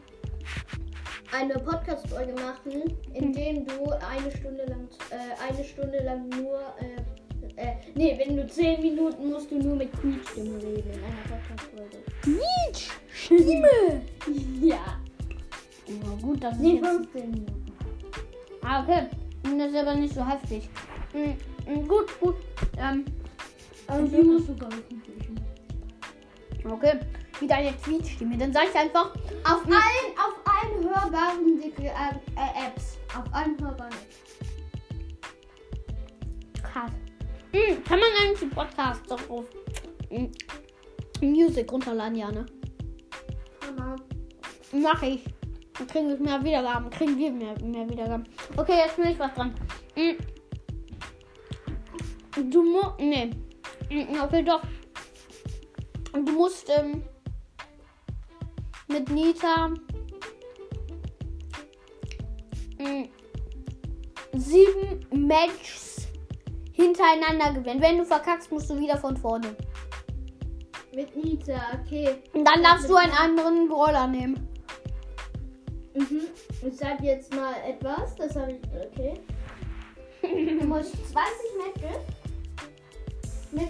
eine 1.32 1.54
Podcast-Folge 1.56 2.34
machen, 2.34 2.84
in 3.14 3.34
dem 3.34 3.66
du 3.66 3.90
eine 3.92 4.32
Stunde 4.32 4.66
lang, 4.66 4.88
äh, 5.10 5.52
eine 5.52 5.64
Stunde 5.64 6.04
lang 6.04 6.28
nur, 6.30 6.60
äh, 6.80 7.62
äh, 7.62 7.76
nee, 7.96 8.18
wenn 8.24 8.38
du 8.38 8.48
zehn 8.48 8.82
Minuten 8.82 9.30
musst 9.32 9.52
du 9.52 9.58
nur 9.58 9.76
mit 9.76 9.92
Quietsch-Stimme 10.00 10.58
reden 10.58 10.92
in 10.92 11.04
einer 11.04 11.38
Podcast-Folge. 11.42 11.98
Quietsch. 12.22 12.90
Stimme. 13.14 14.02
Ja. 14.62 15.00
Ja, 15.88 16.10
gut, 16.22 16.44
das 16.44 16.54
ist 16.56 16.62
Nee, 16.62 16.76
jetzt... 16.76 16.86
15 16.86 17.32
Minuten. 17.32 17.74
Ah, 18.62 18.84
okay. 18.84 19.08
Das 19.56 19.70
ist 19.72 19.75
aber 19.75 19.96
nicht 19.96 20.13
so 20.13 20.25
heftig. 20.27 20.70
Mm, 21.13 21.88
gut, 21.88 22.20
gut. 22.20 22.36
Ähm, 22.77 23.06
Also 23.88 24.08
die 24.08 24.24
musst 24.24 24.50
du 24.50 24.56
gar 24.56 24.70
nicht 24.70 24.89
mischen. 24.92 25.39
okay. 26.70 27.00
Wie 27.39 27.48
deine 27.48 27.72
Quietschstimme. 27.74 28.38
Dann 28.38 28.51
sag 28.51 28.66
ich 28.70 28.75
einfach. 28.75 29.13
Auf 29.44 29.63
allen, 29.66 30.18
auf 30.18 30.36
allen 30.46 30.84
hörbaren 30.84 31.62
äh, 31.62 31.89
äh, 31.89 32.68
Apps. 32.68 32.98
Auf 33.16 33.32
allen 33.32 33.56
hörbaren 33.62 33.92
Apps. 33.94 34.18
Krass. 36.63 36.92
Mm, 37.54 37.84
kann 37.84 38.00
man 38.00 38.10
eigentlich 38.22 38.39
den 38.39 38.50
Podcast 38.50 39.01
doch 39.08 39.30
auf 39.30 39.46
mm, 40.10 40.25
Music 41.25 41.72
runterladen, 41.72 42.16
ja, 42.16 42.32
ne? 42.32 42.46
Mach 44.74 45.01
ich. 45.01 45.24
Dann 45.77 45.88
kriegen 45.88 46.10
wir 46.10 46.17
mehr 46.19 46.43
Wiedergaben. 46.43 46.89
Kriegen 46.89 47.17
wir 47.17 47.31
mehr, 47.31 47.53
mehr 47.62 47.89
Wiedergaben. 47.89 48.27
Okay, 48.55 48.77
jetzt 48.77 48.96
bin 48.96 49.10
ich 49.12 49.19
was 49.19 49.34
dran. 49.34 49.53
Mm. 49.96 50.15
Du 52.50 52.63
musst. 52.63 53.00
Nee. 53.00 53.31
Mm, 53.89 54.19
Okay, 54.22 54.43
doch. 54.43 54.62
Du 56.13 56.31
musst 56.31 56.69
ähm, 56.69 57.03
mit 58.88 59.10
Nita 59.12 59.67
mm, 62.79 63.03
sieben 64.34 65.27
Matches 65.27 66.07
hintereinander 66.74 67.53
gewinnen. 67.53 67.81
Wenn 67.81 67.98
du 68.00 68.05
verkackst, 68.05 68.51
musst 68.51 68.69
du 68.69 68.79
wieder 68.79 68.98
von 68.98 69.15
vorne. 69.15 69.55
Mit 70.93 71.15
Nita, 71.15 71.60
okay. 71.79 72.15
Und 72.34 72.46
dann 72.46 72.63
darfst 72.63 72.89
du 72.89 72.96
einen 72.96 73.12
anderen 73.12 73.67
Brawler 73.67 74.07
nehmen. 74.07 74.57
Mhm. 75.98 76.22
Ich 76.68 76.77
sag 76.77 77.01
jetzt 77.01 77.34
mal 77.34 77.54
etwas, 77.68 78.16
das 78.16 78.36
habe 78.36 78.51
ich. 78.54 78.60
Okay. 78.74 79.20
Du 80.22 80.66
musst 80.68 80.92
20 80.94 81.13
Matches 81.58 82.04
mit. 83.51 83.70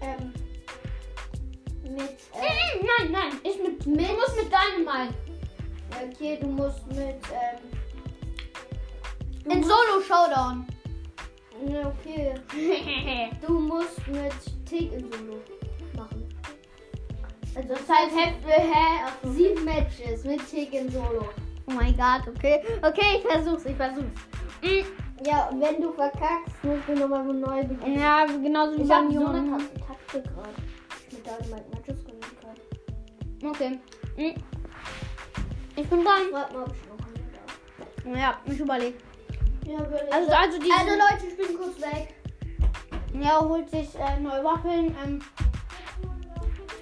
Ähm. 0.00 0.32
Mit. 1.82 2.00
Äh, 2.00 2.80
Nein, 2.82 3.12
nein, 3.12 3.32
ich 3.42 3.58
mit. 3.62 3.86
Mit- 3.86 4.08
Du 4.08 4.14
musst 4.14 4.36
mit 4.36 4.52
deinem 4.52 4.84
mal. 4.84 5.08
okay, 6.02 6.38
du 6.40 6.46
musst 6.46 6.86
mit. 6.88 6.98
Ähm, 7.32 7.58
In 9.50 9.62
Solo 9.62 10.00
Showdown. 10.06 10.66
Okay. 11.84 12.34
Du 13.46 13.58
musst 13.58 14.06
mit 14.08 14.32
Tick 14.66 14.92
in 14.92 15.10
Solo. 15.12 15.40
Also 17.56 17.68
das 17.68 17.88
heißt, 17.88 18.16
hä? 18.16 18.32
hä? 18.46 19.28
sieben 19.34 19.64
Matches 19.64 20.24
mit 20.24 20.40
Tick 20.50 20.72
in 20.74 20.90
Solo. 20.90 21.28
Oh 21.66 21.72
mein 21.72 21.96
Gott, 21.96 22.26
okay. 22.28 22.60
Okay, 22.82 23.18
ich 23.18 23.22
versuch's, 23.22 23.64
ich 23.64 23.76
versuch's. 23.76 24.04
Mm, 24.62 25.24
Ja, 25.26 25.48
und 25.48 25.60
wenn 25.60 25.80
du 25.80 25.92
verkackst, 25.92 26.62
musst 26.64 26.82
du 26.88 26.94
nochmal 26.94 27.24
von 27.24 27.40
neu 27.40 27.62
beginnen. 27.64 27.98
Ja, 28.00 28.26
genauso 28.26 28.76
wie 28.78 28.82
Ich 28.82 28.90
habe 28.90 29.06
beim 29.06 29.12
so 29.14 29.26
eine 29.26 29.38
Jungen. 29.38 29.58
Taktik 29.86 30.24
gerade. 30.24 30.50
Mit 31.12 31.26
Dynamite 31.26 31.70
Matches 31.70 32.04
gewinnen 32.04 32.36
kann. 33.40 33.50
Okay. 33.50 33.78
Mm. 34.16 34.40
Ich 35.76 35.88
bin 35.88 36.04
dran. 36.04 36.22
Frag 36.32 36.52
mal, 36.52 36.62
ob 36.64 36.72
ich 36.74 36.88
noch 36.88 38.10
eine 38.10 38.14
da. 38.14 38.20
Ja, 38.20 38.38
ich 38.46 38.58
überleg. 38.60 38.94
Ja, 39.66 39.78
würde 39.78 40.12
Also, 40.12 40.30
also, 40.32 40.56
also 40.58 40.90
Leute, 40.90 41.26
ich 41.28 41.36
bin 41.36 41.56
kurz 41.56 41.80
weg. 41.80 42.14
ja, 43.20 43.40
holt 43.40 43.70
sich 43.70 43.88
äh, 43.98 44.20
neue 44.20 44.44
Waffeln. 44.44 44.94
Ähm, 45.04 45.20
ich 45.53 45.53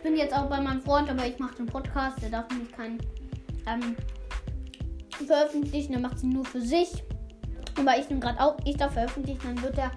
bin 0.03 0.17
jetzt 0.17 0.35
auch 0.35 0.49
bei 0.49 0.61
meinem 0.61 0.81
Freund, 0.81 1.09
aber 1.09 1.27
ich 1.27 1.39
mache 1.39 1.57
den 1.57 1.67
Podcast. 1.67 2.21
Der 2.23 2.31
darf 2.31 2.49
nämlich 2.51 2.73
keinen 2.73 2.99
ähm, 3.67 3.97
veröffentlichen. 5.27 5.93
Der 5.93 6.01
macht 6.01 6.19
sie 6.19 6.27
nur 6.27 6.45
für 6.45 6.61
sich. 6.61 6.91
Aber 7.79 7.97
ich 7.99 8.09
nehme 8.09 8.21
gerade 8.21 8.41
auch, 8.41 8.57
ich 8.65 8.77
darf 8.77 8.93
veröffentlichen. 8.93 9.41
Dann 9.43 9.63
wird 9.63 9.79
er 9.79 9.91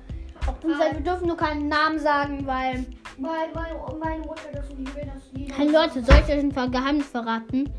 auch 0.48 0.62
sein. 0.62 0.94
Wir 0.94 1.02
dürfen 1.02 1.28
nur 1.28 1.38
keinen 1.38 1.68
Namen 1.68 2.00
sagen, 2.00 2.46
weil. 2.46 2.86
Weil 3.18 3.50
meine, 3.54 3.80
meine 4.00 4.22
Mutter 4.26 4.50
das 4.54 4.70
nicht 4.70 4.96
will, 4.96 5.06
dass 5.06 5.32
die. 5.32 5.48
Hey 5.54 5.70
Leute, 5.70 6.04
soll 6.04 6.22
ich 6.26 6.34
euch 6.34 6.40
ein 6.40 6.52
paar 6.52 6.70
Geheimnis 6.70 7.08
verraten? 7.08 7.70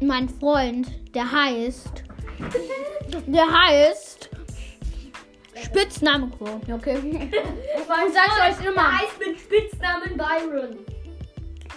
Mein 0.00 0.28
Freund, 0.28 0.88
der 1.14 1.30
heißt. 1.30 2.04
Der 3.26 3.46
heißt. 3.46 4.30
Spitzname 5.62 6.28
Crow. 6.30 6.60
Okay. 6.72 7.30
Ich 7.76 8.14
sag's 8.14 8.60
euch 8.60 8.66
immer. 8.66 8.98
heißt 8.98 9.18
mit 9.20 9.38
Spitznamen 9.38 10.16
Byron. 10.16 10.78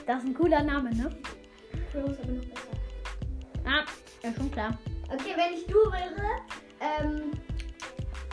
Das 0.06 0.24
ist 0.24 0.30
ein 0.30 0.34
cooler 0.34 0.64
Name, 0.64 0.94
ne? 0.96 1.10
Crow 1.92 2.10
ist 2.10 2.20
aber 2.22 2.32
noch 2.34 2.46
besser. 2.46 2.68
Ah, 3.66 3.84
ja, 4.24 4.34
schon 4.34 4.52
klar. 4.52 4.78
Okay, 5.12 5.34
wenn 5.36 5.54
ich 5.58 5.66
du 5.66 5.76
wäre, 5.92 6.42
ähm. 6.80 7.32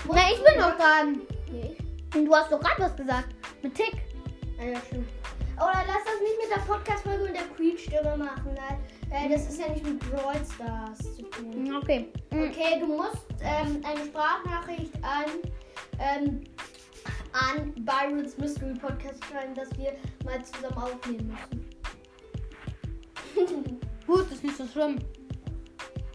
Na, 0.08 0.30
ich 0.32 0.42
bin 0.42 0.60
noch 0.60 0.76
dran. 0.76 1.20
Nee. 1.50 1.76
Und 2.14 2.26
du 2.26 2.34
hast 2.34 2.50
doch 2.52 2.60
gerade 2.60 2.82
was 2.82 2.96
gesagt. 2.96 3.28
Mit 3.62 3.74
Tick. 3.74 3.94
Ah, 4.60 4.64
ja, 4.64 4.78
stimmt. 4.86 5.08
Oder 5.56 5.84
lass 5.86 6.04
das 6.04 6.20
nicht 6.20 6.38
mit 6.40 6.50
der 6.50 6.60
Podcast-Folge 6.62 7.24
und 7.24 7.34
der 7.34 7.42
Creed-Stimme 7.56 8.16
machen. 8.16 8.54
Nein, 8.54 8.78
äh, 9.10 9.28
das 9.28 9.48
ist 9.48 9.60
ja 9.60 9.68
nicht 9.68 9.84
mit 9.84 10.00
Brawl 10.10 10.34
Stars 10.54 10.98
zu 11.16 11.22
tun. 11.22 11.76
Okay. 11.76 12.08
Mm. 12.30 12.42
Okay, 12.42 12.80
du 12.80 12.86
musst 12.86 13.26
ähm, 13.40 13.80
eine 13.84 14.04
Sprachnachricht 14.06 14.92
an, 15.02 15.30
ähm, 16.00 16.44
an 17.32 17.74
Byron's 17.84 18.36
Mystery 18.38 18.74
Podcast 18.74 19.24
schreiben, 19.26 19.54
dass 19.54 19.68
wir 19.78 19.92
mal 20.24 20.42
zusammen 20.44 20.76
aufnehmen 20.76 21.28
müssen. 21.28 21.61
Gut, 24.06 24.30
ist 24.30 24.44
nicht 24.44 24.56
so 24.56 24.66
schlimm. 24.66 24.98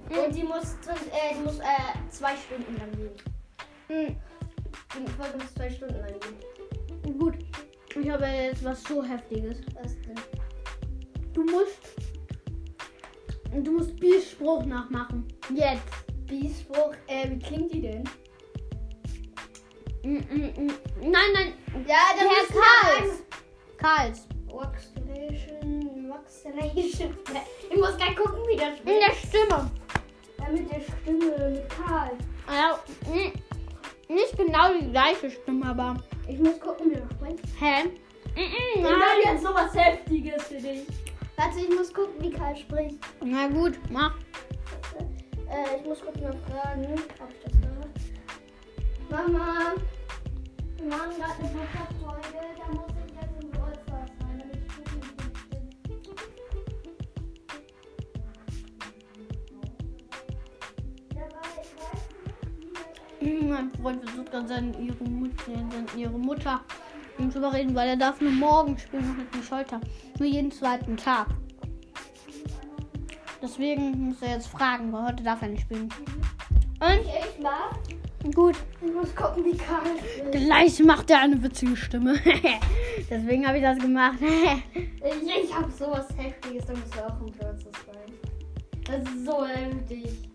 Und 0.09 0.35
die 0.35 0.43
muss, 0.43 0.73
äh, 0.87 1.35
die 1.35 1.43
muss 1.43 1.59
äh, 1.59 2.09
zwei 2.09 2.35
Stunden 2.35 2.77
lang 2.77 2.91
gehen. 2.91 3.11
Mm. 3.89 4.15
Die 5.05 5.11
Folge 5.11 5.37
muss 5.37 5.53
zwei 5.53 5.69
Stunden 5.69 5.95
lang 5.95 6.13
gehen. 6.19 7.17
Gut. 7.17 7.35
Ich 7.99 8.09
habe 8.09 8.25
jetzt 8.25 8.63
was 8.63 8.83
so 8.83 9.03
heftiges. 9.03 9.57
Was 9.81 9.93
denn? 10.01 10.15
Du 11.33 11.43
musst. 11.43 11.79
Du 13.63 13.71
musst 13.71 13.99
Bees 13.99 14.31
Spruch 14.31 14.65
nachmachen. 14.65 15.27
Jetzt. 15.53 16.07
Biesbruch, 16.27 16.93
äh, 17.07 17.29
wie 17.29 17.39
klingt 17.39 17.73
die 17.73 17.81
denn? 17.81 18.03
Mm, 20.03 20.17
mm, 20.17 20.65
mm. 20.65 20.73
Nein, 21.01 21.31
nein. 21.33 21.53
Ja, 21.87 22.13
Der 22.17 22.29
Herr 22.29 22.47
Karls. 22.57 23.23
Karls. 23.77 24.27
Vaccination, 26.09 26.73
Vaccination. 26.73 27.17
Ich 27.69 27.77
muss 27.77 27.97
gleich 27.97 28.15
gucken, 28.15 28.39
wie 28.49 28.55
das 28.55 28.79
In 28.79 28.85
der 28.85 29.13
Stimme. 29.15 29.71
Ja, 30.39 30.49
mit 30.51 30.71
der 30.71 30.81
Stimme, 30.81 31.49
mit 31.49 31.69
Karl. 31.69 32.11
Ja, 32.49 32.79
nicht 34.09 34.37
genau 34.37 34.73
die 34.79 34.89
gleiche 34.91 35.29
Stimme, 35.31 35.65
aber. 35.65 35.97
Ich 36.27 36.39
muss 36.39 36.59
gucken, 36.59 36.91
wie 36.91 36.95
er 36.95 37.09
spricht. 37.11 37.43
Hä? 37.59 37.83
Mm, 38.35 38.39
mm, 38.39 38.75
Ich 38.75 38.81
nein. 38.81 38.93
sag 38.99 39.33
jetzt 39.33 39.43
sowas 39.43 39.73
Heftiges 39.75 40.43
für 40.43 40.55
dich. 40.55 40.85
Warte, 41.35 41.59
ich 41.59 41.69
muss 41.69 41.93
gucken, 41.93 42.13
wie 42.19 42.31
Karl 42.31 42.55
spricht. 42.55 42.95
Na 43.23 43.47
gut, 43.47 43.73
mach. 43.91 44.15
Äh, 45.49 45.77
ich 45.79 45.85
muss 45.85 46.01
kurz 46.01 46.19
mal 46.19 46.35
fragen, 46.49 46.93
ob 47.21 47.29
ich 47.31 47.43
das 47.43 47.53
höre. 47.61 47.87
Mama, 49.09 49.73
wir 50.77 50.85
machen 50.87 51.09
gerade 51.17 51.39
eine 51.39 51.49
Podcast-Folge, 51.49 52.47
da 52.57 52.67
muss 52.73 52.91
Mein 63.49 63.71
Freund 63.81 64.03
versucht 64.03 64.33
dann 64.33 64.47
seine, 64.47 64.71
ihre, 64.79 65.03
Mutter, 65.03 65.51
ihre 65.95 66.17
Mutter 66.17 66.61
ihm 67.19 67.31
zu 67.31 67.39
überreden, 67.39 67.73
weil 67.75 67.89
er 67.89 67.97
darf 67.97 68.21
nur 68.21 68.31
morgen 68.31 68.77
spielen 68.77 69.09
und 69.09 69.35
mit 69.35 69.43
Scholter. 69.45 69.81
Nur 70.19 70.27
jeden 70.27 70.51
zweiten 70.51 70.95
Tag. 70.97 71.27
Deswegen 73.41 74.09
muss 74.09 74.21
er 74.21 74.33
jetzt 74.33 74.47
fragen, 74.47 74.91
weil 74.91 75.07
heute 75.07 75.23
darf 75.23 75.41
er 75.41 75.49
nicht 75.49 75.61
spielen. 75.61 75.89
Und 76.79 77.01
ich 77.01 77.41
mach. 77.41 77.71
gut, 78.33 78.55
Ich 78.85 78.93
muss 78.93 79.15
gucken, 79.15 79.45
wie 79.45 79.55
Karl 79.57 79.81
spricht. 79.97 80.31
gleich 80.45 80.79
macht 80.83 81.09
er 81.09 81.19
eine 81.21 81.41
witzige 81.41 81.75
Stimme. 81.75 82.15
Deswegen 83.09 83.47
habe 83.47 83.57
ich 83.57 83.63
das 83.63 83.77
gemacht. 83.79 84.17
Ich, 84.73 85.45
ich 85.45 85.55
hab 85.55 85.71
sowas 85.71 86.07
Heftiges, 86.17 86.65
da 86.65 86.73
musst 86.73 86.93
du 86.93 86.99
auch 87.05 87.19
im 87.21 87.31
Geburtstag 87.31 87.73
sein. 87.85 88.13
Das 88.85 89.03
ist 89.13 89.25
so 89.25 89.45
heftig. 89.45 90.29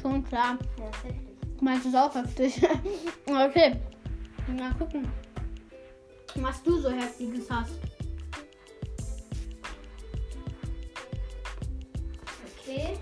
Schon 0.00 0.22
klar. 0.24 0.56
Ja, 0.78 0.88
ist 0.88 1.04
heftig. 1.04 1.31
Du 1.62 1.66
meinst 1.66 1.86
es 1.86 1.94
auch 1.94 2.12
heftig. 2.12 2.60
okay. 3.26 3.76
Mal 4.48 4.74
gucken. 4.74 5.08
Was 6.34 6.60
du 6.64 6.76
so 6.80 6.90
heftiges 6.90 7.48
hast. 7.48 7.78
Okay. 12.66 12.98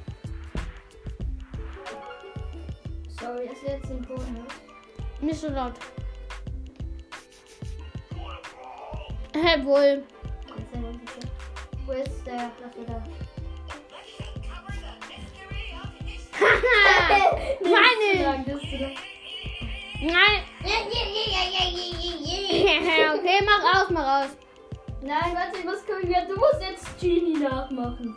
Sorry, 3.19 3.47
ihr 3.47 3.71
jetzt 3.73 3.89
den 3.89 4.03
Boden 4.03 4.37
hört. 4.37 5.23
Nicht 5.23 5.41
so 5.41 5.49
laut. 5.49 5.73
Hä, 9.35 9.65
wohl. 9.65 10.05
Selber 10.71 10.93
bitte. 10.93 11.29
Wo 11.87 11.93
ist 11.93 12.27
der? 12.27 12.51
Ist 12.67 12.79
wieder- 12.79 13.03
Nein! 20.01 20.43
okay, 23.19 23.39
mach 23.45 23.63
aus, 23.83 23.91
mach 23.91 24.25
aus. 24.25 24.31
Nein, 25.03 25.35
warte, 25.35 25.59
ich 25.59 25.65
muss 25.65 25.85
gucken. 25.87 26.11
Ja, 26.11 26.25
du 26.25 26.35
musst 26.37 26.61
jetzt 26.61 26.99
Genie 27.01 27.39
nachmachen. 27.39 28.15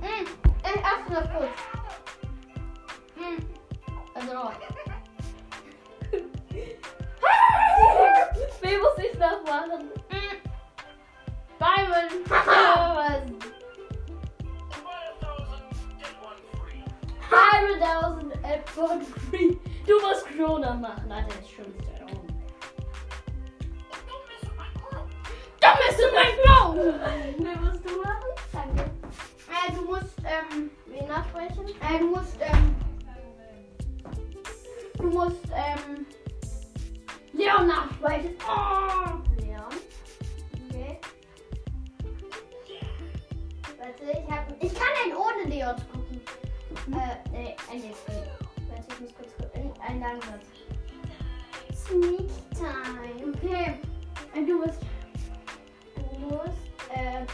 Hm, 0.00 0.26
Äh, 0.62 0.78
ach, 0.82 1.08
noch 1.08 1.30
kurz. 1.32 1.50
hm. 3.16 3.36
Also. 4.14 4.50
Wen 8.60 8.80
muss 8.80 8.98
ich 8.98 9.14
nachmachen? 9.18 9.90
hm. 10.08 10.38
Byron! 11.58 12.10
Was? 17.56 17.62
Hundred 17.62 17.80
thousand 17.80 18.32
and 18.44 18.62
one 18.76 19.04
free. 19.04 19.56
Du 19.86 20.00
musst 20.00 20.26
Crow 20.26 20.58
nachmachen. 20.58 21.10
Alter, 21.10 21.28
das 21.28 21.38
ist 21.38 21.50
schon 21.52 21.64
sehr 21.84 21.98
dumm. 22.06 22.26
Dumm 25.60 25.78
ist 25.88 25.98
du 25.98 26.06
mein 26.14 26.34
Blau! 26.42 26.74
Ne, 26.74 27.56
musst 27.60 27.84
du 27.84 28.02
machen? 28.02 28.30
Danke. 28.52 28.90
Äh, 29.48 29.72
du 29.72 29.82
musst, 29.82 30.18
ähm, 30.24 30.70
Wen 30.86 31.06
nachsprechen? 31.08 31.66
äh, 31.68 31.98
du 31.98 32.06
musst, 32.08 32.36
ähm, 32.40 32.76
du 34.98 35.06
musst, 35.06 35.46
ähm, 35.54 36.06
Leon 37.32 37.66
nachsprechen. 37.66 38.34
Oh! 38.46 39.18
Leon. 39.40 39.72
Okay. 40.70 41.00
Warte, 43.78 44.04
ich 44.04 44.30
hab. 44.30 44.62
Ich 44.62 44.74
kann 44.74 44.88
einen 45.04 45.16
ohne 45.16 45.54
Leon 45.54 45.76
gucken. 45.92 46.05
Äh, 46.92 47.16
nee, 47.32 47.56
ein. 47.70 47.82
Warte, 48.68 48.84
ich 48.92 49.00
muss 49.00 49.14
kurz 49.16 49.36
gucken. 49.36 49.72
Ein 49.86 50.00
langsam. 50.00 50.40
Sneak 51.74 52.28
Time. 52.54 53.34
Okay. 53.34 53.74
Äh, 54.34 54.44
du 54.46 54.62
bist, 54.62 54.80
Du 55.96 56.26
musst, 56.26 56.90
äh, 56.94 57.24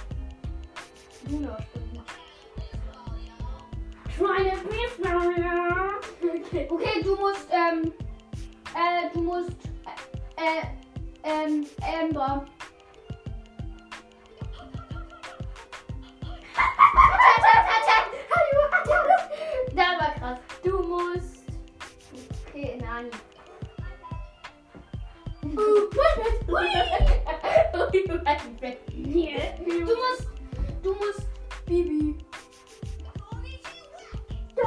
Luna 1.31 1.57
sprechen. 1.63 2.03
try 4.17 4.51
to 4.51 4.69
be 4.69 5.09
Mario. 5.09 6.01
Okay, 6.71 7.03
du 7.03 7.17
musst, 7.17 7.49
ähm, 7.51 7.93
äh, 8.75 9.11
du 9.15 9.23
musst, 9.23 9.51
äh, 10.37 10.61
äh, 10.61 10.65
ähm, 11.25 11.67
Amber. 11.83 12.45
Okay, 22.93 23.09
Nani. 28.07 28.53
Du 29.65 29.95
musst, 29.97 30.29
du 30.83 30.91
musst, 30.95 31.27
Bibi. 31.67 32.19
Du 34.55 34.63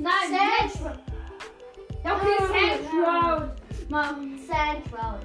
Nein, 0.00 0.30
Sand. 0.72 1.00
Ja, 2.04 2.16
okay, 2.16 2.36
Ah, 2.38 2.46
Sandshroud. 2.46 3.50
Machen. 3.90 4.38
Sandround. 4.46 5.24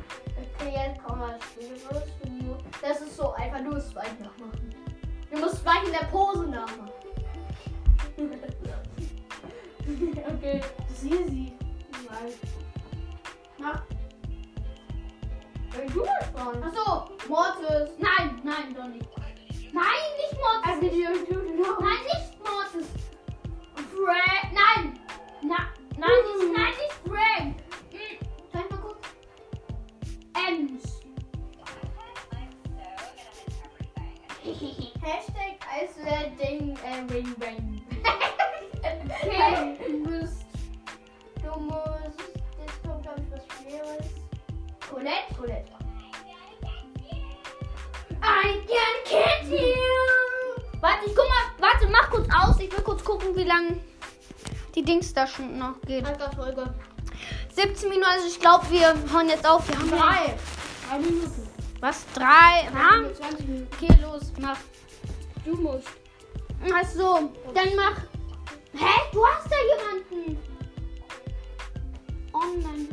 Okay, 0.60 0.74
jetzt 0.76 1.00
wir 1.20 1.40
Spiellos. 2.08 2.60
Das 2.82 3.02
ist 3.02 3.16
so 3.16 3.32
einfach 3.34 3.62
nur 3.62 3.80
Spike 3.80 4.18
nachmachen. 4.22 4.74
Du 5.32 5.38
musst 5.40 5.58
Spike 5.58 5.86
in 5.86 5.92
der 5.92 6.06
Pose 6.08 6.48
nachmachen. 6.48 6.92
okay, 10.36 10.62
das 10.88 10.98
ist 10.98 11.04
easy. 11.06 11.54
Mach. 13.58 13.82
Wenn 15.72 15.88
du 15.94 16.00
das 16.04 16.28
fragen. 16.34 16.64
Achso. 16.64 17.10
Mortis. 17.28 17.90
Nein, 17.98 18.42
nein, 18.44 18.74
doch 18.76 18.88
nicht. 18.88 19.08
Nein, 19.74 20.02
nicht 20.18 20.34
Mortis. 20.40 20.66
Also, 20.66 20.82
du. 21.30 21.36
Nein, 21.82 22.04
nicht 22.06 22.29
wie 53.40 53.46
lange 53.46 53.80
die 54.76 54.84
Dings 54.84 55.14
da 55.14 55.26
schon 55.26 55.58
noch 55.58 55.80
geht. 55.88 56.06
Alter 56.06 56.32
Folge. 56.34 56.74
17 57.54 57.90
Minuten, 57.90 58.08
also 58.10 58.28
ich 58.28 58.40
glaube, 58.40 58.70
wir 58.70 58.94
hören 59.12 59.30
jetzt 59.30 59.48
auf. 59.48 59.68
Wir 59.68 59.80
haben 59.80 59.90
Drei. 59.90 60.36
Drei 60.90 61.00
Minuten. 61.00 61.50
Was? 61.80 62.06
Drei? 62.14 62.68
Ha? 62.74 63.14
20 63.16 63.48
Minuten. 63.48 63.68
Okay, 63.74 63.98
los, 64.02 64.34
mach. 64.40 64.58
Du 65.46 65.56
musst. 65.56 65.88
Ach 66.74 66.86
so, 66.86 67.32
dann 67.54 67.76
mach. 67.76 67.98
Hä? 68.74 68.94
Du 69.14 69.26
hast 69.26 69.48
da 69.50 69.56
jemanden. 69.72 70.38
Online. 72.34 72.88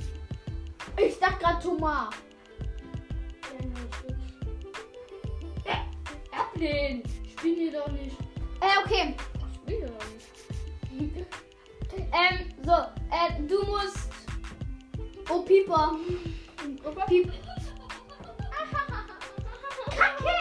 Ich 0.97 1.19
dachte 1.19 1.39
gerade 1.41 1.63
Thomas. 1.63 2.15
Ablehnen. 6.31 7.03
Spiel 7.37 7.57
die 7.57 7.73
doch 7.73 7.89
nicht. 7.89 8.17
Äh, 8.61 8.85
okay. 8.85 9.15
Ähm, 11.97 12.53
so, 12.65 12.73
äh, 12.73 13.43
du 13.47 13.65
musst. 13.67 14.11
Oh, 15.31 15.43
Pieper. 15.43 15.97
Piep. 17.09 17.33
Kacke! 19.91 20.37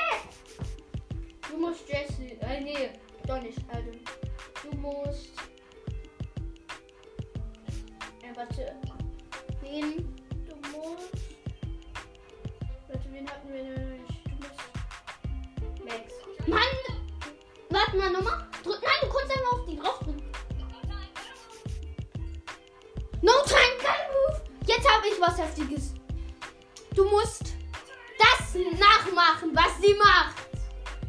Du 1.49 1.57
musst 1.57 1.88
Jesse. 1.88 2.39
Äh, 2.41 2.61
nee, 2.61 2.89
doch 3.27 3.41
nicht. 3.41 3.59
Also, 3.69 3.91
du 4.63 4.77
musst. 4.77 5.29
Äh, 8.21 8.35
warte. 8.35 8.75
Wen? 9.61 10.15
Du 10.47 10.55
musst. 10.77 11.13
Warte, 12.88 13.11
wen 13.11 13.29
hatten 13.29 13.53
wir 13.53 13.63
denn 13.63 13.91
nicht? 13.91 14.25
Du 14.25 14.35
musst. 14.35 14.59
Max. 15.85 16.13
Mann! 16.47 16.59
Warte 17.69 17.97
mal 17.97 18.11
nochmal. 18.11 18.44
Sie 29.86 29.93
macht. 29.93 30.36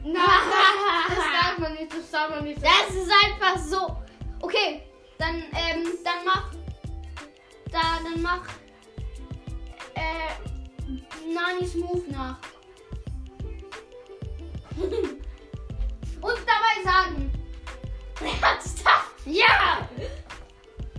Nein, 0.05 0.15
das 1.09 1.19
darf 1.19 1.59
man 1.59 1.75
nicht, 1.75 1.93
das 1.93 2.11
darf 2.11 2.31
man 2.31 2.45
nicht. 2.45 2.63
Das 2.63 2.95
ist 2.95 3.11
einfach 3.25 3.59
so. 3.59 3.97
Okay, 4.41 4.83
dann, 5.19 5.37
ähm, 5.37 5.99
dann 6.05 6.25
mach. 6.25 6.51
Da, 7.73 7.99
dann 8.05 8.23
mach. 8.23 8.43
Äh, 9.95 11.33
Nanis 11.33 11.75
Move 11.75 12.05
nach. 12.11 12.39
Und 16.21 16.39
dabei 16.47 16.83
sagen. 16.85 17.33
Ernsthaft? 18.43 19.07
Ja! 19.27 19.89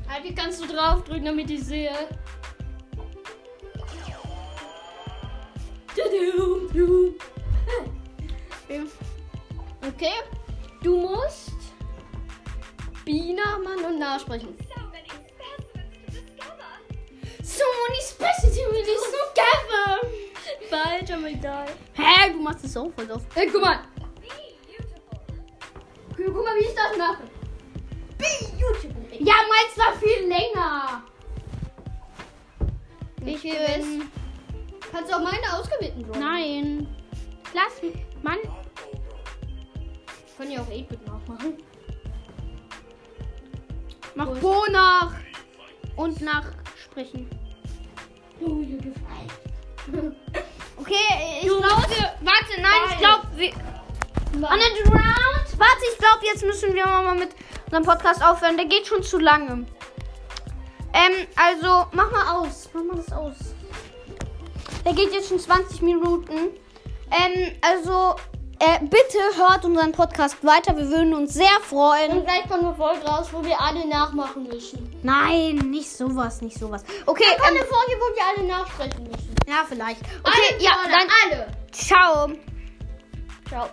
Halt, 0.10 0.24
wie 0.26 0.36
kannst 0.36 0.62
du 0.62 0.68
draufdrücken, 0.68 1.24
damit 1.24 1.50
ich 1.50 1.64
sehe? 1.64 2.10
Okay, 9.88 10.14
du 10.84 10.98
musst 10.98 11.52
Bina 13.06 13.58
Mann 13.60 13.84
und 13.86 14.00
nachsprechen. 14.00 14.56
So 17.44 17.64
many 17.88 18.02
specialties 18.02 19.04
together. 19.14 20.02
Falsch, 20.70 21.12
aber 21.12 21.28
egal. 21.30 21.68
Hä, 21.94 22.32
du 22.34 22.42
machst 22.42 22.66
es 22.66 22.74
so 22.74 22.90
voll 22.96 23.10
oft. 23.12 23.26
Hey, 23.34 23.48
guck 23.50 23.62
mal. 23.62 23.80
Guck 26.16 26.36
mal, 26.44 26.56
wie 26.58 26.66
ich 26.66 26.76
das 26.76 26.98
mache. 26.98 27.24
Ja, 29.20 29.34
meins 29.50 29.78
war 29.78 29.94
viel 30.00 30.28
länger. 30.28 31.04
Ich 33.26 33.42
bin- 33.42 33.52
bin. 33.54 34.12
Kannst 34.92 35.12
du 35.12 35.16
auch 35.16 35.22
meine 35.22 35.54
ausgewählten? 35.54 36.06
Nein. 36.20 36.88
Lass 37.54 37.82
mich. 37.82 37.96
Mann. 38.22 38.38
Können 40.38 40.52
ja 40.52 40.62
auch 40.62 40.68
8-Bit 40.68 41.08
nachmachen. 41.08 41.58
Mach 44.16 44.28
Gut. 44.28 44.42
Bo 44.42 44.66
nach. 44.72 45.14
Und 45.96 46.22
nachsprechen. 46.22 47.30
Oh, 48.42 48.62
ihr 48.62 48.78
gefällt. 48.78 50.16
Okay, 50.80 50.94
ich 51.42 51.48
glaube. 51.48 51.66
Warte, 52.22 52.62
nein, 52.62 52.82
ich 52.92 52.98
glaube. 53.00 53.28
Another 54.36 54.92
round. 54.92 55.60
Warte, 55.60 55.84
ich 55.92 55.98
glaube, 55.98 56.24
jetzt 56.24 56.44
müssen 56.46 56.76
wir 56.76 56.86
mal 56.86 57.16
mit 57.16 57.30
unseren 57.66 57.84
Podcast 57.84 58.24
aufhören. 58.24 58.58
Der 58.58 58.68
geht 58.68 58.86
schon 58.86 59.02
zu 59.02 59.18
lange. 59.18 59.66
Ähm, 60.94 61.28
also, 61.36 61.88
mach 61.92 62.12
mal 62.12 62.38
aus. 62.38 62.70
Mach 62.74 62.84
mal 62.84 62.96
das 62.98 63.12
aus. 63.12 63.36
Der 64.86 64.94
geht 64.94 65.12
jetzt 65.14 65.30
schon 65.30 65.40
20 65.40 65.82
Minuten. 65.82 66.52
Ähm, 67.12 67.52
also, 67.62 68.16
äh, 68.60 68.80
bitte 68.82 69.18
hört 69.38 69.66
unseren 69.66 69.92
Podcast 69.92 70.44
weiter. 70.44 70.76
Wir 70.76 70.90
würden 70.90 71.14
uns 71.14 71.34
sehr 71.34 71.60
freuen. 71.62 72.12
Und 72.12 72.26
gleich 72.26 72.48
kommt 72.50 72.64
eine 72.64 72.74
Folge 72.76 73.06
raus, 73.06 73.28
wo 73.32 73.44
wir 73.44 73.60
alle 73.62 73.88
nachmachen 73.88 74.44
müssen. 74.48 74.90
Nein, 75.04 75.56
nicht 75.70 75.90
sowas, 75.90 76.42
nicht 76.42 76.58
sowas. 76.58 76.84
Okay, 77.06 77.24
Kommt 77.38 77.52
ähm, 77.52 77.58
eine 77.58 77.66
Folge, 77.66 77.94
wo 78.00 78.16
wir 78.16 78.24
alle 78.36 78.48
nachsprechen 78.48 79.04
müssen. 79.04 79.36
ja, 79.48 79.64
vielleicht. 79.68 80.02
Okay, 80.24 80.54
alle 80.54 80.64
ja, 80.64 80.72
dann 80.84 81.08
alle. 81.32 81.48
ciao. 81.72 82.30
Ciao. 83.48 83.70